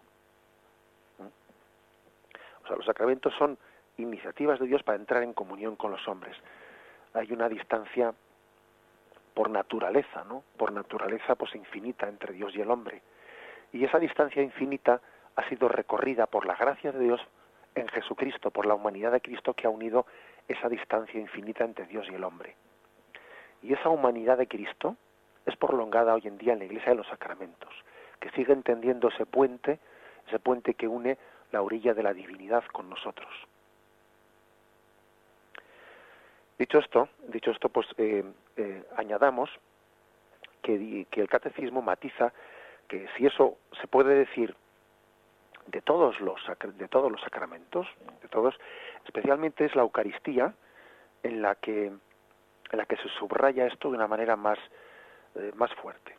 [2.65, 3.57] O sea, los sacramentos son
[3.99, 6.37] iniciativas de Dios para entrar en comunión con los hombres.
[7.13, 8.13] Hay una distancia
[9.35, 10.45] por naturaleza, ¿no?
[10.57, 13.03] Por naturaleza pues infinita entre Dios y el hombre.
[13.73, 15.01] Y esa distancia infinita
[15.37, 17.21] ha sido recorrida por la gracia de Dios
[17.75, 20.07] en Jesucristo, por la humanidad de Cristo que ha unido
[20.47, 22.55] esa distancia infinita entre Dios y el hombre.
[23.63, 24.97] Y esa humanidad de Cristo
[25.47, 27.75] es prolongada hoy en día en la Iglesia de los Sacramentos,
[28.21, 29.81] que sigue entendiendo ese puente,
[30.29, 31.19] ese puente que une
[31.51, 33.29] la orilla de la divinidad con nosotros.
[36.59, 38.25] Dicho esto, dicho esto, pues eh,
[38.57, 39.51] eh, añadamos
[40.63, 42.33] que, que el catecismo matiza
[42.89, 44.55] que si eso se puede decir
[45.67, 46.41] de todos los
[46.77, 47.87] de todos los sacramentos,
[48.23, 48.55] de todos,
[49.05, 50.55] especialmente es la Eucaristía
[51.23, 54.59] en la que en la que se subraya esto de una manera más
[55.35, 56.17] eh, más fuerte.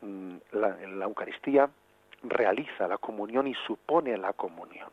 [0.00, 1.68] Mm, la, la Eucaristía
[2.22, 4.88] realiza la comunión y supone la comunión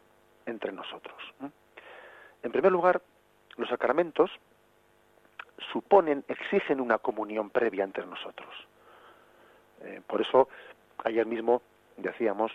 [0.45, 1.17] entre nosotros.
[2.43, 3.01] En primer lugar,
[3.57, 4.31] los sacramentos
[5.71, 8.53] suponen, exigen una comunión previa entre nosotros.
[9.81, 10.47] Eh, por eso
[11.03, 11.61] ayer mismo
[11.97, 12.51] decíamos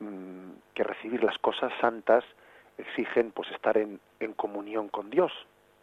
[0.00, 2.24] mm, que recibir las cosas santas
[2.78, 4.00] exigen pues estar en,
[4.34, 5.32] comunión con Dios,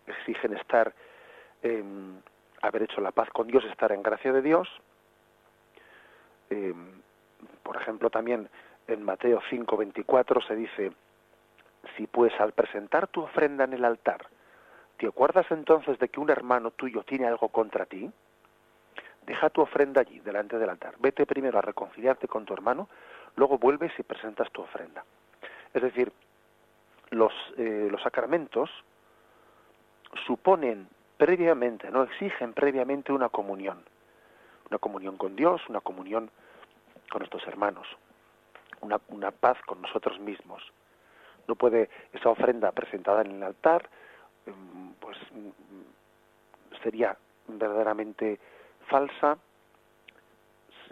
[0.06, 0.94] exigen estar
[2.64, 4.68] haber hecho la paz con Dios, estar en gracia de Dios.
[6.50, 6.74] Eh,
[7.62, 8.50] por ejemplo, también
[8.88, 10.92] en Mateo 5:24 se dice,
[11.96, 14.28] si pues al presentar tu ofrenda en el altar,
[14.98, 18.10] te acuerdas entonces de que un hermano tuyo tiene algo contra ti,
[19.26, 20.96] deja tu ofrenda allí, delante del altar.
[21.00, 22.90] Vete primero a reconciliarte con tu hermano,
[23.36, 25.04] luego vuelves y presentas tu ofrenda.
[25.74, 26.12] Es decir,
[27.10, 28.70] los, eh, los sacramentos
[30.26, 33.84] suponen previamente, no exigen previamente una comunión,
[34.70, 36.30] una comunión con Dios, una comunión
[37.10, 37.88] con nuestros hermanos,
[38.82, 40.62] una, una paz con nosotros mismos.
[41.48, 43.90] No puede esa ofrenda presentada en el altar,
[44.46, 45.18] mm, pues
[46.82, 48.40] sería verdaderamente
[48.88, 49.38] falsa,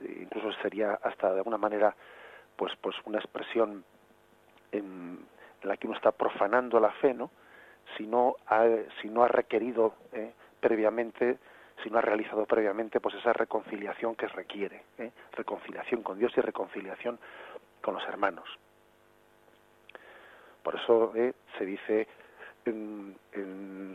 [0.01, 1.95] incluso sería hasta de alguna manera
[2.55, 3.83] pues pues una expresión
[4.71, 5.19] en,
[5.63, 7.29] la que uno está profanando la fe, ¿no?
[7.97, 8.65] Si no ha,
[9.01, 11.37] si no ha requerido eh, previamente,
[11.83, 15.11] si no ha realizado previamente pues esa reconciliación que requiere, ¿eh?
[15.33, 17.19] reconciliación con Dios y reconciliación
[17.81, 18.47] con los hermanos.
[20.63, 22.08] Por eso eh, se dice
[22.65, 23.17] en,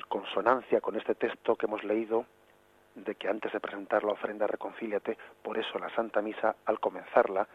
[0.09, 2.27] consonancia con este texto que hemos leído,
[2.95, 7.47] de que antes de presentar la ofrenda reconcíliate, por eso la Santa Misa, al comenzarla,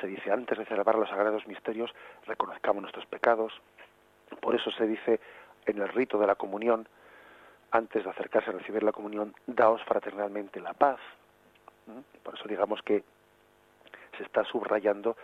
[0.00, 1.94] se dice antes de celebrar los sagrados misterios,
[2.26, 3.52] reconozcamos nuestros pecados.
[4.40, 5.20] Por eso se dice
[5.66, 6.88] en el rito de la comunión,
[7.70, 10.98] antes de acercarse a recibir la comunión, daos fraternalmente la paz.
[11.86, 12.22] ¿Mm?
[12.22, 13.04] Por eso digamos que
[14.16, 15.16] se está subrayando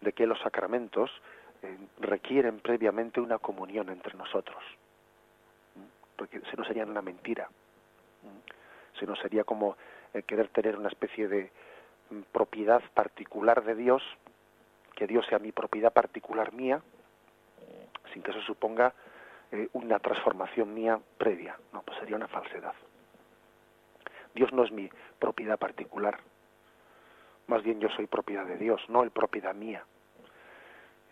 [0.00, 1.10] de que los sacramentos
[1.98, 4.62] requieren previamente una comunión entre nosotros.
[6.16, 7.48] Porque se nos sería una mentira.
[8.98, 9.76] Se nos sería como
[10.26, 11.50] querer tener una especie de
[12.10, 14.02] mm, propiedad particular de Dios,
[14.94, 16.80] que Dios sea mi propiedad particular mía,
[18.12, 18.94] sin que eso suponga
[19.52, 21.56] eh, una transformación mía previa.
[21.72, 22.74] No, pues sería una falsedad.
[24.34, 26.18] Dios no es mi propiedad particular.
[27.46, 29.84] Más bien yo soy propiedad de Dios, no el propiedad mía.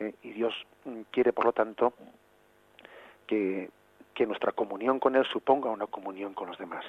[0.01, 0.55] Eh, y Dios
[1.11, 1.95] quiere, por lo tanto,
[3.27, 3.71] que,
[4.15, 6.85] que nuestra comunión con Él suponga una comunión con los demás.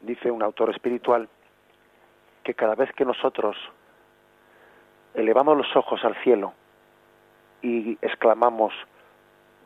[0.00, 1.28] Dice un autor espiritual
[2.44, 3.56] que cada vez que nosotros
[5.14, 6.54] elevamos los ojos al cielo
[7.62, 8.72] y exclamamos,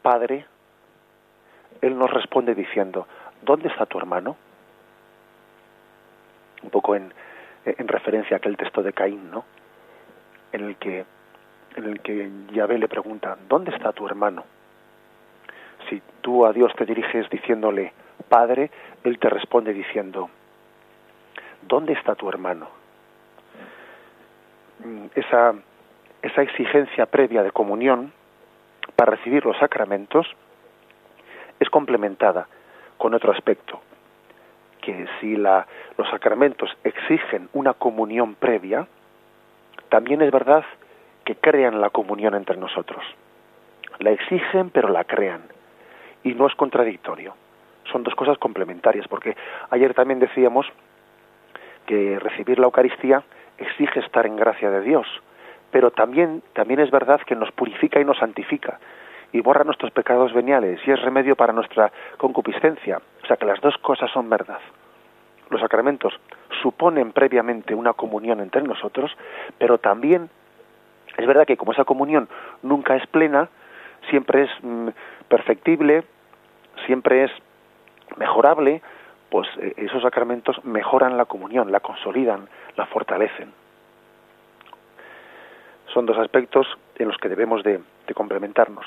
[0.00, 0.46] Padre,
[1.80, 3.06] Él nos responde diciendo,
[3.42, 4.36] ¿dónde está tu hermano?
[6.62, 7.12] Un poco en,
[7.64, 9.44] en referencia a aquel texto de Caín, ¿no?
[10.52, 11.04] En el que
[11.76, 14.44] en el que Yahvé le pregunta, ¿dónde está tu hermano?
[15.88, 17.92] Si tú a Dios te diriges diciéndole,
[18.28, 18.70] Padre,
[19.04, 20.30] Él te responde diciendo,
[21.62, 22.68] ¿dónde está tu hermano?
[24.84, 25.54] Mm, esa,
[26.22, 28.12] esa exigencia previa de comunión
[28.96, 30.26] para recibir los sacramentos
[31.58, 32.48] es complementada
[32.98, 33.80] con otro aspecto,
[34.80, 38.86] que si la, los sacramentos exigen una comunión previa,
[39.92, 40.64] también es verdad
[41.26, 43.04] que crean la comunión entre nosotros.
[43.98, 45.42] La exigen, pero la crean.
[46.24, 47.34] Y no es contradictorio.
[47.92, 49.36] Son dos cosas complementarias, porque
[49.68, 50.66] ayer también decíamos
[51.84, 53.22] que recibir la Eucaristía
[53.58, 55.06] exige estar en gracia de Dios,
[55.70, 58.78] pero también, también es verdad que nos purifica y nos santifica
[59.30, 62.98] y borra nuestros pecados veniales y es remedio para nuestra concupiscencia.
[63.22, 64.60] O sea que las dos cosas son verdad.
[65.50, 66.18] Los sacramentos
[66.62, 69.10] suponen previamente una comunión entre nosotros,
[69.58, 70.30] pero también
[71.16, 72.28] es verdad que como esa comunión
[72.62, 73.48] nunca es plena,
[74.08, 74.88] siempre es mm,
[75.28, 76.04] perfectible,
[76.86, 77.30] siempre es
[78.16, 78.80] mejorable,
[79.30, 83.52] pues eh, esos sacramentos mejoran la comunión, la consolidan, la fortalecen.
[85.92, 87.80] Son dos aspectos en los que debemos de,
[88.14, 88.84] complementarnos.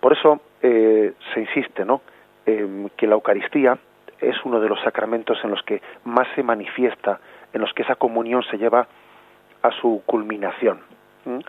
[0.00, 2.00] Por eso eh, se insiste, ¿no?
[2.46, 3.78] que la Eucaristía
[4.20, 7.20] es uno de los sacramentos en los que más se manifiesta,
[7.52, 8.86] en los que esa comunión se lleva
[9.62, 10.80] a su culminación,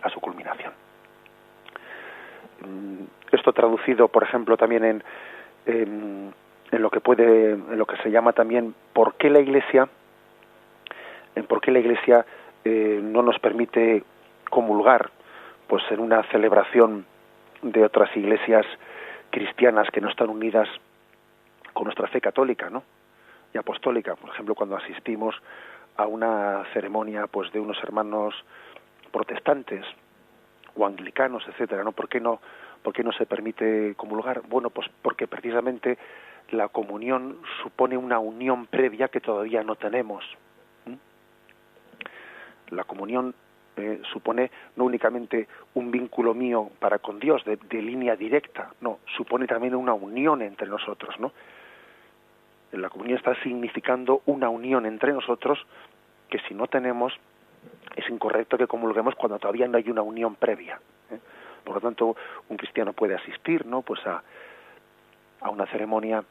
[0.02, 0.74] a su culminación.
[2.66, 5.04] Mm, esto traducido, por ejemplo, también en,
[5.66, 6.34] en,
[6.72, 9.88] lo que puede, en lo que se llama también por qué la Iglesia,
[11.36, 12.26] en por qué la Iglesia
[12.66, 14.04] eh, no nos permite
[14.50, 15.10] comulgar,
[15.68, 17.06] pues en una celebración
[17.62, 18.66] de otras iglesias
[19.30, 20.68] cristianas que no están unidas
[21.74, 22.84] con nuestra fe católica, ¿no?
[23.54, 25.36] Y apostólica, por ejemplo, cuando asistimos
[25.98, 28.34] a una ceremonia, pues de unos hermanos
[29.12, 29.86] protestantes
[30.76, 31.92] o anglicanos, etcétera, ¿no?
[31.92, 32.40] ¿Por qué no,
[32.82, 34.42] por qué no se permite comulgar?
[34.48, 35.98] Bueno, pues porque precisamente
[36.52, 40.24] la comunión supone una unión previa que todavía no tenemos.
[42.70, 43.36] La comunión
[43.78, 49.48] eh, supone no únicamente un vínculo mío para con Dios de, línea directa, no, supone
[49.48, 51.32] también una unión entre nosotros, ¿no?
[52.72, 55.60] La comunión está significando una unión entre nosotros
[56.30, 57.14] que si no tenemos
[57.96, 60.80] es incorrecto que comulguemos cuando todavía no hay una unión previa.
[61.10, 61.20] ¿eh?
[61.64, 62.16] Por lo tanto,
[62.50, 63.82] un cristiano puede asistir, ¿no?
[63.82, 64.24] Pues a,
[65.50, 66.24] una ceremonia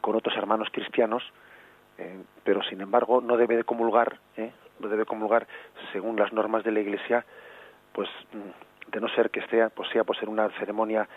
[0.00, 1.22] con otros hermanos cristianos,
[1.98, 4.52] eh, pero sin embargo no debe de comulgar, ¿eh?
[4.78, 5.46] no debe comulgar
[5.92, 7.24] según las normas de la Iglesia,
[7.92, 8.08] pues
[8.88, 11.08] de no ser que esté, pues sea pues en una ceremonia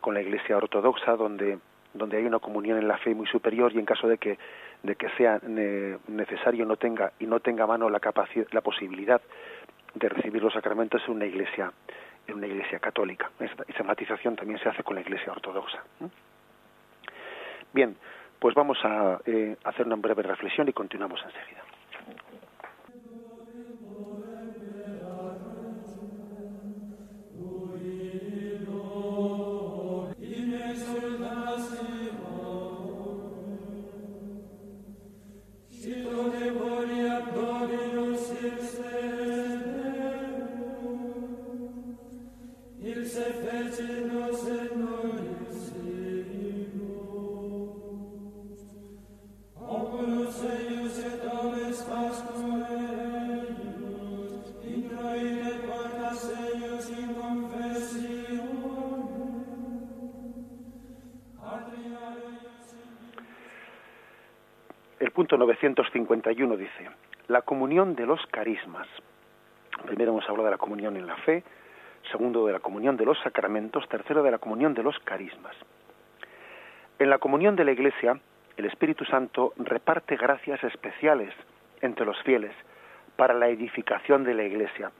[0.00, 1.58] con la Iglesia ortodoxa donde
[1.94, 4.38] donde hay una comunión en la fe muy superior y en caso de que
[4.82, 5.40] de que sea
[6.08, 8.00] necesario no tenga y no tenga a mano la
[8.52, 9.20] la posibilidad
[9.94, 11.72] de recibir los sacramentos en una iglesia
[12.26, 13.30] en una iglesia católica.
[13.40, 15.82] Esa, esa matización también se hace con la iglesia ortodoxa
[17.72, 17.96] bien
[18.38, 21.62] pues vamos a eh, hacer una breve reflexión y continuamos enseguida
[67.30, 68.88] la comunión de los carismas
[69.86, 71.44] Primero hemos hablado de la comunión en la fe,
[72.10, 75.54] segundo de la comunión de los sacramentos, tercero de la comunión de los carismas.
[76.98, 78.18] En la comunión de la Iglesia,
[78.56, 81.32] el Espíritu Santo reparte gracias especiales
[81.80, 82.52] entre los fieles
[83.16, 84.90] para la edificación de la Iglesia.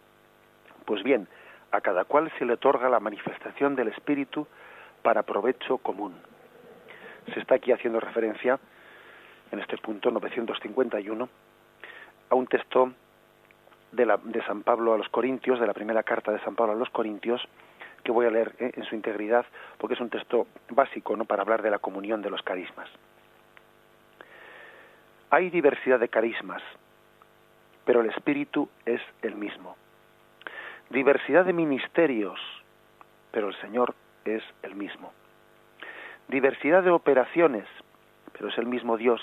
[0.85, 1.27] Pues bien,
[1.73, 4.47] a cada cual se le otorga la manifestación del Espíritu
[5.03, 6.15] para provecho común.
[7.35, 8.59] Se está aquí haciendo referencia,
[9.51, 11.29] en este punto 951,
[12.31, 12.93] a un texto
[13.93, 16.91] de, San Pablo a los Corintios, de la primera carta de San Pablo a los
[16.91, 17.43] Corintios,
[18.05, 19.45] que voy a leer eh, en su integridad,
[19.79, 21.25] porque es un texto básico ¿no?
[21.25, 22.89] para hablar de la comunión de los carismas.
[25.31, 26.63] Hay diversidad de carismas,
[27.85, 29.77] pero el espíritu es el mismo.
[30.89, 32.41] Diversidad de ministerios,
[33.31, 35.13] pero el Señor es el mismo.
[36.29, 37.67] Diversidad de operaciones,
[38.33, 39.21] pero es el mismo Dios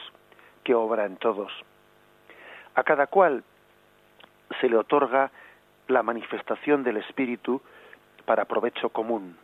[0.64, 1.52] que obra en todos.
[2.78, 3.44] A cada cual
[4.62, 5.32] se le otorga
[5.88, 7.60] la manifestación del Espíritu
[8.26, 9.36] para provecho común,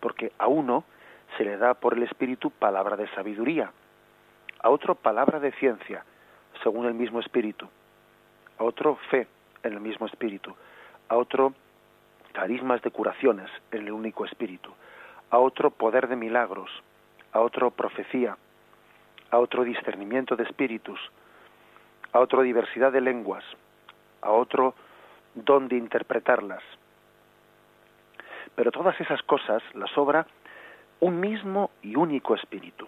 [0.00, 0.82] porque a uno
[1.36, 3.70] se le da por el Espíritu palabra de sabiduría,
[4.58, 6.04] a otro palabra de ciencia,
[6.64, 7.68] según el mismo Espíritu,
[8.58, 9.28] a otro fe
[9.62, 10.56] en el mismo Espíritu,
[11.08, 11.54] a otro
[12.32, 14.74] carismas de curaciones en el único Espíritu,
[15.30, 16.68] a otro poder de milagros,
[17.30, 18.36] a otro profecía,
[19.30, 20.98] a otro discernimiento de espíritus,
[22.12, 23.44] a otro diversidad de lenguas,
[24.20, 24.74] a otro
[25.34, 26.62] don de interpretarlas.
[28.54, 30.26] Pero todas esas cosas las obra
[31.00, 32.86] un mismo y único espíritu,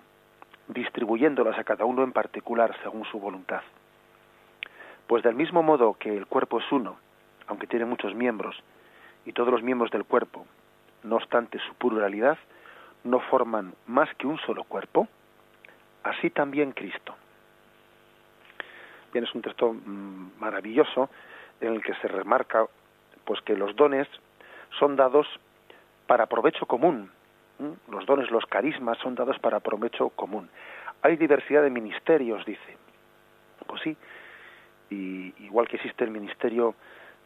[0.68, 3.62] distribuyéndolas a cada uno en particular según su voluntad.
[5.06, 6.96] Pues del mismo modo que el cuerpo es uno,
[7.46, 8.56] aunque tiene muchos miembros,
[9.26, 10.46] y todos los miembros del cuerpo,
[11.02, 12.38] no obstante su pluralidad,
[13.04, 15.08] no forman más que un solo cuerpo,
[16.02, 17.14] así también Cristo.
[19.14, 21.08] Bien, es un texto mm, maravilloso
[21.60, 22.66] en el que se remarca
[23.24, 24.08] pues que los dones
[24.76, 25.28] son dados
[26.08, 27.12] para provecho común.
[27.88, 30.50] Los dones, los carismas son dados para provecho común.
[31.02, 32.76] Hay diversidad de ministerios, dice.
[33.68, 33.96] Pues sí,
[34.90, 36.74] y igual que existe el ministerio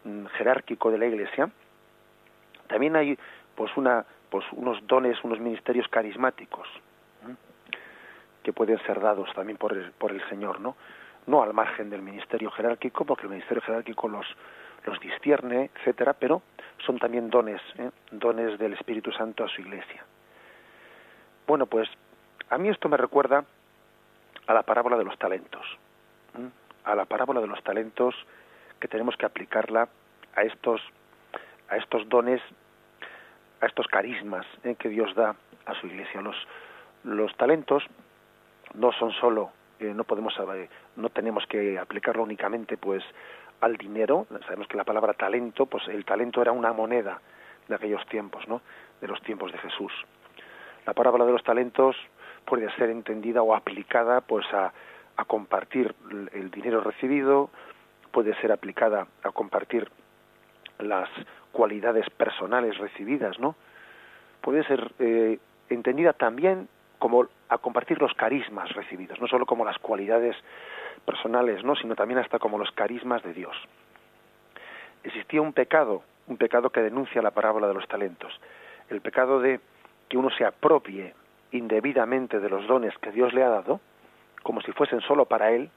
[0.03, 1.49] mm, jerárquico de la Iglesia,
[2.67, 3.17] también hay
[3.55, 6.67] pues una pues unos dones, unos ministerios carismáticos
[8.43, 10.75] que pueden ser dados también por el, por el Señor, ¿no?
[11.29, 14.25] No al margen del ministerio jerárquico, porque el ministerio jerárquico los
[14.85, 16.41] los discierne, etcétera, pero
[16.85, 17.91] son también dones, ¿eh?
[18.11, 20.03] dones del Espíritu Santo a su Iglesia.
[21.45, 21.87] Bueno, pues
[22.49, 23.43] a mí esto me recuerda
[24.47, 25.65] a la parábola de los talentos,
[26.85, 28.15] a la parábola de los talentos
[28.79, 29.89] que tenemos que aplicarla
[30.35, 30.81] a estos
[31.69, 32.41] a estos dones,
[33.61, 34.75] a estos carismas ¿eh?
[34.79, 35.35] que Dios da
[35.67, 36.19] a su iglesia.
[36.21, 36.35] Los,
[37.03, 37.83] los talentos
[38.73, 40.33] no son solo, no podemos
[40.95, 43.03] no tenemos que aplicarlo únicamente pues
[43.61, 44.27] al dinero.
[44.45, 47.19] Sabemos que la palabra talento, pues el talento era una moneda
[47.67, 48.61] de aquellos tiempos, ¿no?
[49.01, 49.91] De los tiempos de Jesús.
[50.85, 51.95] La parábola de los talentos
[52.45, 54.73] puede ser entendida o aplicada pues a,
[55.17, 55.93] a compartir
[56.33, 57.49] el dinero recibido,
[58.11, 59.89] puede ser aplicada a compartir
[60.79, 61.09] las
[61.51, 63.55] cualidades personales recibidas, ¿no?
[64.41, 65.39] Puede ser eh,
[65.69, 66.67] entendida también
[66.99, 70.35] como a compartir los carismas recibidos, no solo como las cualidades
[71.05, 71.75] personales, ¿no?
[71.75, 73.55] sino también hasta como los carismas de Dios.
[75.03, 78.39] Existía un pecado, un pecado que denuncia la parábola de los talentos,
[78.89, 79.59] el pecado de
[80.09, 81.13] que uno se apropie
[81.51, 83.79] indebidamente de los dones que Dios le ha dado,
[84.43, 85.69] como si fuesen solo para él,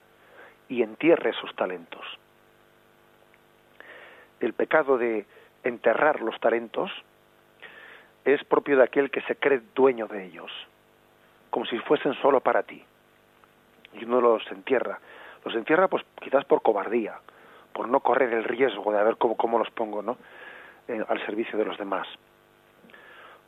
[0.68, 2.04] y entierre esos talentos.
[4.40, 5.26] El pecado de
[5.62, 6.90] enterrar los talentos
[8.24, 10.50] es propio de aquel que se cree dueño de ellos,
[11.52, 12.82] como si fuesen solo para ti.
[13.92, 14.98] Y uno los entierra.
[15.44, 17.20] Los entierra pues quizás por cobardía,
[17.74, 20.16] por no correr el riesgo de a ver cómo, cómo los pongo ¿no?
[20.88, 22.08] Eh, al servicio de los demás.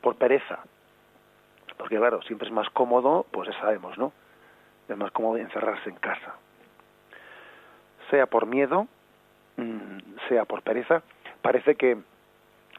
[0.03, 0.59] Por pereza.
[1.79, 4.13] Porque claro, siempre es más cómodo, pues ya sabemos, ¿no?
[4.87, 6.35] Es más cómodo encerrarse en casa.
[8.11, 8.87] Sea por miedo,
[9.57, 9.99] mm,
[10.29, 11.03] sea por pereza,
[11.41, 11.97] parece que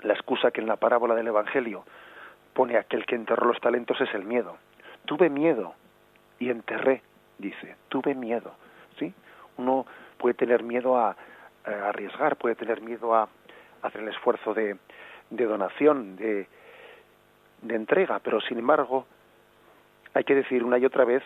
[0.04, 1.84] la excusa que en la parábola del Evangelio
[2.54, 4.58] pone aquel que enterró los talentos es el miedo.
[5.06, 5.74] Tuve miedo
[6.40, 7.02] y enterré,
[7.38, 8.54] dice, tuve miedo.
[9.00, 9.14] ¿sí?
[9.58, 9.86] Uno
[10.18, 11.16] puede tener miedo a,
[11.66, 13.28] arriesgar, puede tener miedo a,
[13.82, 14.78] hacer el esfuerzo de,
[15.30, 16.48] donación, de,
[17.68, 19.06] entrega, pero sin embargo
[20.14, 21.24] hay que decir una y otra vez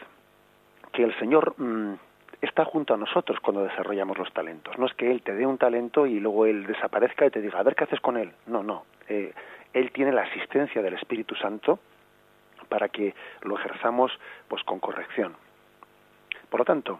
[0.93, 1.93] que el Señor mm,
[2.41, 4.77] está junto a nosotros cuando desarrollamos los talentos.
[4.77, 7.59] No es que Él te dé un talento y luego Él desaparezca y te diga,
[7.59, 8.31] a ver qué haces con Él.
[8.47, 8.85] No, no.
[9.07, 9.33] Eh,
[9.73, 11.79] él tiene la asistencia del Espíritu Santo
[12.69, 14.11] para que lo ejerzamos
[14.47, 15.35] pues con corrección.
[16.49, 16.99] Por lo tanto,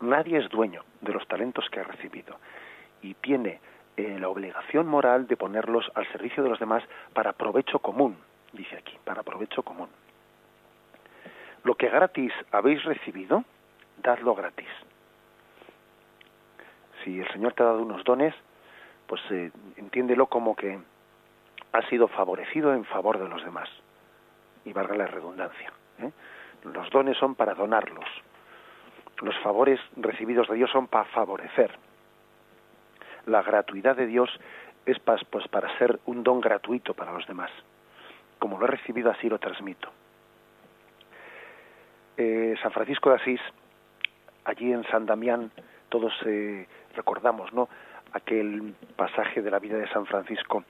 [0.00, 2.38] nadie es dueño de los talentos que ha recibido.
[3.02, 3.60] y tiene
[3.96, 8.16] eh, la obligación moral de ponerlos al servicio de los demás para provecho común,
[8.52, 9.88] dice aquí, para provecho común.
[11.64, 13.44] Lo que gratis habéis recibido,
[14.02, 14.68] dadlo gratis.
[17.04, 18.34] Si el Señor te ha dado unos dones,
[19.06, 20.78] pues eh, entiéndelo como que
[21.72, 23.68] ha sido favorecido en favor de los demás.
[24.64, 25.72] Y valga la redundancia.
[25.98, 26.10] ¿eh?
[26.64, 28.06] Los dones son para donarlos.
[29.20, 31.76] Los favores recibidos de Dios son para favorecer.
[33.26, 34.30] La gratuidad de Dios
[34.86, 37.50] es pues para ser un don gratuito para los demás.
[38.38, 39.88] Como lo he recibido, así lo transmito.
[42.16, 43.40] Eh, San Francisco de Asís,
[44.44, 45.50] allí en San Damián,
[45.88, 47.68] todos eh, recordamos, ¿no?
[48.12, 50.64] Aquel pasaje de la vida de San Francisco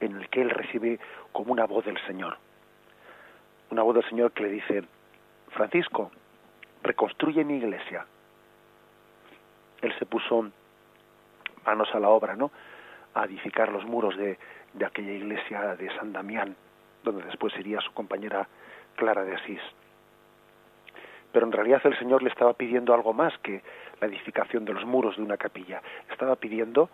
[0.00, 1.00] en el que él recibe
[1.32, 2.36] como una voz del Señor.
[3.70, 4.84] Una voz del Señor que le dice,
[5.50, 6.10] Francisco,
[6.82, 8.06] reconstruye mi iglesia.
[9.82, 10.50] Él se puso
[11.66, 12.50] manos a la obra, ¿no?
[13.14, 14.38] A edificar los muros de,
[14.74, 16.56] de aquella iglesia de San Damián,
[17.02, 18.48] donde después sería su compañera
[18.96, 19.60] Clara de Asís.
[21.32, 23.62] Pero en realidad el Señor le estaba pidiendo algo más que
[24.00, 25.82] la edificación de los muros de una capilla.
[26.10, 26.88] Estaba pidiendo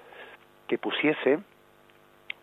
[0.66, 1.40] que pusiese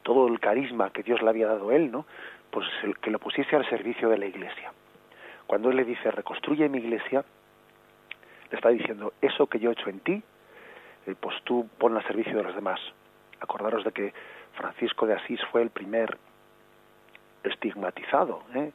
[0.03, 2.05] todo el carisma que Dios le había dado a él, ¿no?
[2.51, 4.71] Pues el, que lo pusiese al servicio de la iglesia.
[5.45, 7.23] Cuando él le dice, reconstruye mi iglesia,
[8.49, 10.23] le está diciendo, eso que yo he hecho en ti,
[11.05, 12.79] eh, pues tú pon al servicio de los demás.
[13.39, 14.13] Acordaros de que
[14.53, 16.17] Francisco de Asís fue el primer
[17.43, 18.71] estigmatizado, ¿eh?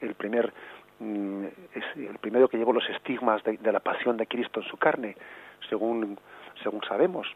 [0.00, 0.52] el primer
[1.00, 1.44] mm,
[1.96, 5.16] el primero que llevó los estigmas de, de, la pasión de Cristo en su carne,
[5.68, 6.18] según
[6.62, 7.26] según sabemos.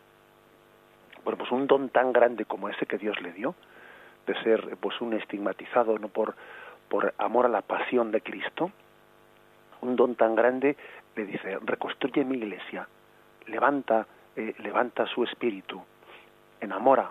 [1.24, 3.54] Bueno, pues un don tan grande como ese que Dios le dio,
[4.28, 6.34] de ser pues un estigmatizado no por,
[6.88, 8.70] por amor a la pasión de Cristo,
[9.80, 10.76] un don tan grande
[11.16, 12.86] le dice, reconstruye mi iglesia,
[13.46, 14.06] levanta,
[14.36, 15.82] eh, levanta su espíritu,
[16.60, 17.10] enamora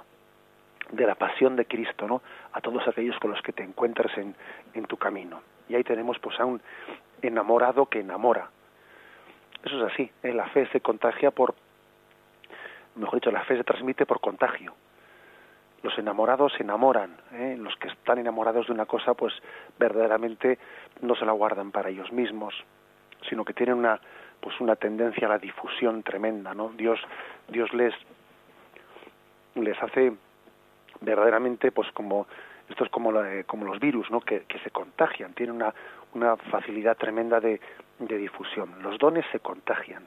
[0.92, 2.22] de la pasión de Cristo, ¿no?
[2.54, 4.34] A todos aquellos con los que te encuentres en,
[4.74, 5.42] en tu camino.
[5.68, 6.62] Y ahí tenemos pues a un
[7.22, 8.50] enamorado que enamora.
[9.66, 10.34] Eso es así, ¿eh?
[10.34, 11.56] la fe se contagia por
[12.96, 14.74] mejor dicho, la fe se transmite por contagio.
[15.84, 17.56] Los enamorados se enamoran, ¿eh?
[17.58, 19.34] los que están enamorados de una cosa, pues
[19.78, 20.58] verdaderamente
[21.02, 22.56] no se la guardan para ellos mismos,
[23.30, 24.00] sino que tienen una,
[24.40, 26.70] pues una tendencia a la difusión tremenda, ¿no?
[26.70, 27.00] Dios,
[27.48, 27.94] Dios les,
[29.56, 30.14] les hace
[31.02, 32.28] verdaderamente, pues como
[32.70, 33.14] esto es como,
[33.46, 34.20] como los virus, ¿no?
[34.20, 35.74] Que, que se contagian, tienen una,
[36.14, 37.62] una facilidad tremenda de,
[38.00, 38.82] de difusión.
[38.82, 40.04] Los dones se contagian,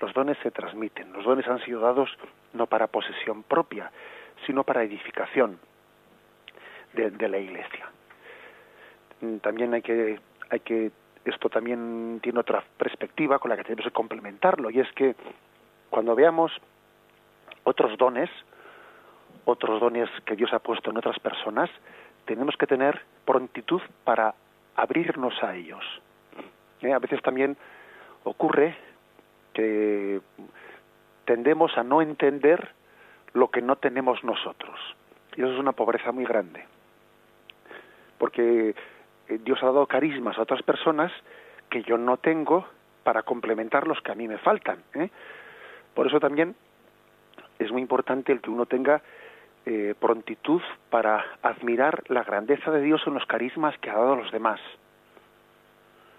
[0.00, 1.12] los dones se transmiten.
[1.12, 2.10] Los dones han sido dados
[2.52, 3.90] no para posesión propia,
[4.46, 5.58] sino para edificación
[6.92, 7.90] de, la Iglesia.
[9.20, 10.20] Mm, también hay que,
[10.50, 10.92] hay que,
[11.24, 15.16] esto también tiene otra perspectiva con la que tenemos que complementarlo, y es que
[15.90, 16.52] cuando veamos
[17.64, 18.30] otros dones,
[19.44, 21.70] otros dones que Dios ha puesto en otras personas,
[22.24, 24.34] tenemos que tener prontitud para
[24.76, 25.84] abrirnos a ellos.
[26.80, 26.92] ¿Eh?
[26.92, 27.56] A veces también
[28.24, 28.76] ocurre
[29.52, 30.20] que
[31.24, 32.72] tendemos a no entender
[33.34, 34.78] lo que no tenemos nosotros.
[35.36, 36.64] Y eso es una pobreza muy grande.
[38.18, 38.74] Porque
[39.28, 41.12] eh, Dios ha dado carismas a otras personas
[41.68, 42.66] que yo no tengo
[43.02, 44.78] para complementar los que a mí me faltan.
[44.94, 45.10] ¿eh?
[45.94, 46.54] Por eso también
[47.58, 49.02] es muy importante el que uno tenga
[49.66, 54.16] eh, prontitud para admirar la grandeza de Dios en los carismas que ha dado a
[54.16, 54.60] los demás.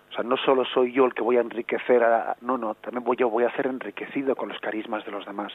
[0.10, 3.04] O sea, no solo soy yo el que voy a enriquecer, a, no, no, también
[3.04, 5.52] voy, yo voy a ser enriquecido con los carismas de los demás.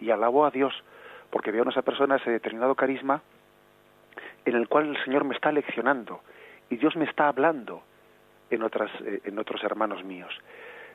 [0.00, 0.74] Y alabo a Dios
[1.30, 3.22] porque veo en esa persona ese determinado carisma
[4.44, 6.20] en el cual el Señor me está leccionando
[6.70, 7.82] y Dios me está hablando
[8.50, 10.32] en, otras, eh, en otros hermanos míos.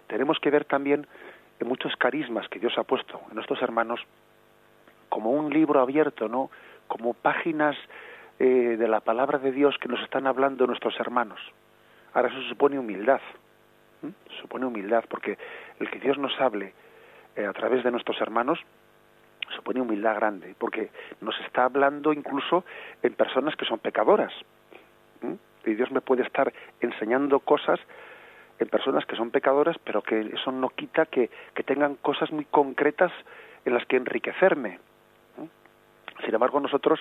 [0.08, 1.08] Tenemos que ver también
[1.60, 4.02] en muchos carismas que Dios ha puesto en nuestros hermanos
[5.10, 6.50] como un libro abierto, ¿no?
[6.88, 7.76] Como páginas
[8.40, 11.40] eh, de la palabra de Dios que nos están hablando nuestros hermanos.
[12.14, 13.22] Ahora eso supone humildad,
[14.42, 15.38] supone humildad, porque
[15.80, 16.74] el que Dios nos hable
[17.36, 18.60] eh, a través de nuestros hermanos
[19.52, 20.90] supone humildad grande, porque
[21.22, 22.64] nos está hablando incluso
[23.04, 24.34] en personas que son pecadoras.
[25.66, 27.80] Y Dios me puede estar enseñando cosas
[28.60, 32.46] en personas que son pecadoras, pero que eso no quita que, que tengan cosas muy
[32.46, 33.12] concretas
[33.66, 34.80] en las que enriquecerme.
[36.24, 37.00] Sin embargo, nosotros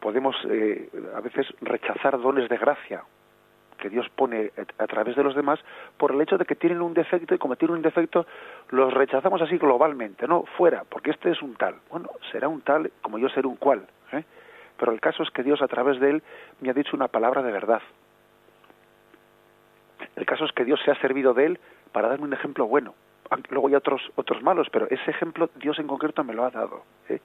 [0.00, 3.04] podemos eh, a veces rechazar dones de gracia
[3.78, 5.60] que Dios pone a través de los demás
[5.96, 8.26] por el hecho de que tienen un defecto y como tienen un defecto
[8.70, 11.76] los rechazamos así globalmente, no fuera, porque este es un tal.
[11.90, 13.86] Bueno, será un tal como yo ser un cual.
[14.12, 14.24] ¿eh?
[14.78, 16.22] Pero el caso es que Dios a través de él
[16.60, 17.82] me ha dicho una palabra de verdad.
[20.16, 21.60] El caso es que Dios se ha servido de él
[21.92, 22.94] para darme un ejemplo bueno
[23.50, 26.82] luego hay otros otros malos, pero ese ejemplo Dios en concreto me lo ha dado.
[27.08, 27.20] ¿eh?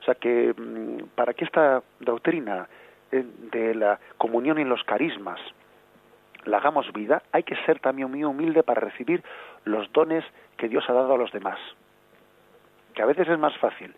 [0.00, 2.68] O sea que mm, para que esta doctrina
[3.12, 5.40] eh, de la comunión en los carismas
[6.46, 9.22] la hagamos vida, hay que ser también muy humilde para recibir
[9.64, 10.24] los dones
[10.56, 11.58] que Dios ha dado a los demás.
[12.94, 13.94] Que a veces es más fácil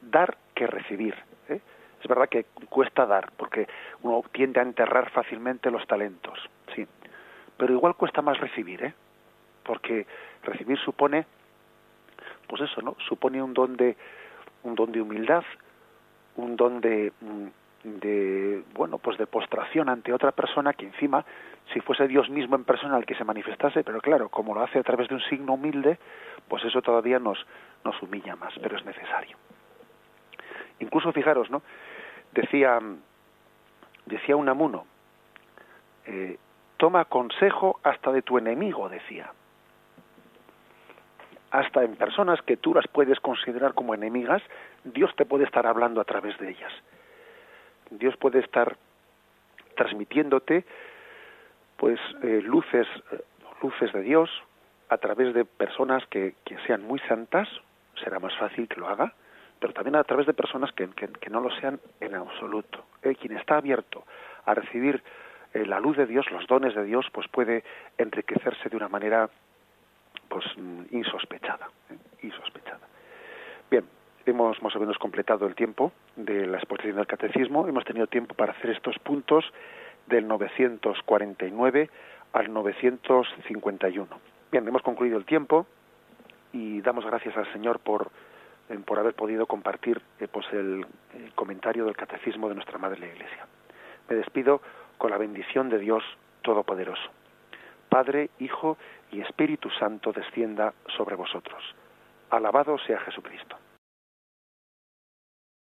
[0.00, 1.14] dar que recibir.
[1.48, 1.60] ¿eh?
[2.00, 3.68] Es verdad que cuesta dar, porque
[4.02, 6.38] uno tiende a enterrar fácilmente los talentos,
[6.74, 6.86] sí.
[7.56, 8.94] Pero igual cuesta más recibir, ¿eh?
[9.62, 10.06] Porque
[10.42, 11.26] recibir supone,
[12.48, 12.96] pues eso, ¿no?
[13.06, 13.96] Supone un don de,
[14.64, 15.44] un don de humildad,
[16.36, 17.46] un don de, mm,
[17.84, 21.24] de bueno pues de postración ante otra persona que encima
[21.72, 24.78] si fuese Dios mismo en persona el que se manifestase pero claro como lo hace
[24.78, 25.98] a través de un signo humilde
[26.48, 27.44] pues eso todavía nos
[27.84, 29.36] nos humilla más pero es necesario.
[30.78, 31.62] Incluso fijaros no
[32.32, 32.78] decía
[34.06, 34.86] decía un amuno
[36.06, 36.38] eh,
[36.76, 39.32] toma consejo hasta de tu enemigo decía.
[41.50, 44.42] Hasta en personas que tú las puedes considerar como enemigas
[44.84, 46.72] Dios te puede estar hablando a través de ellas
[47.98, 48.76] Dios puede estar
[49.76, 50.64] transmitiéndote
[51.76, 52.86] pues eh, luces
[53.62, 54.30] luces de Dios
[54.88, 57.48] a través de personas que, que, sean muy santas
[58.02, 59.14] será más fácil que lo haga
[59.62, 62.84] pero también a través de personas que, que, no lo sean en absoluto.
[63.00, 64.04] Eh, quien está abierto
[64.44, 65.00] a recibir
[65.54, 67.62] eh, la luz de Dios los dones de Dios pues puede
[67.96, 69.30] enriquecerse de una manera
[70.28, 70.44] pues
[70.90, 71.68] insospechada
[72.22, 72.80] insospechada.
[73.70, 73.84] Bien
[74.26, 77.66] hemos más o menos completado el tiempo de la exposición del catecismo.
[77.66, 79.44] Hemos tenido tiempo para hacer estos puntos
[80.06, 81.90] del 949
[82.32, 84.08] al 951.
[84.50, 85.66] Bien, hemos concluido el tiempo
[86.52, 88.10] y damos gracias al Señor por,
[88.68, 93.00] eh, por haber podido compartir eh, pues el, el comentario del catecismo de nuestra Madre
[93.00, 93.46] la Iglesia.
[94.08, 94.60] Me despido
[94.98, 96.04] con la bendición de Dios
[96.42, 97.10] Todopoderoso.
[97.88, 98.78] Padre, Hijo
[99.10, 101.62] y Espíritu Santo descienda sobre vosotros.
[102.30, 103.56] Alabado sea Jesucristo.